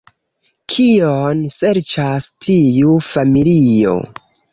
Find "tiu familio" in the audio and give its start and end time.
2.45-3.95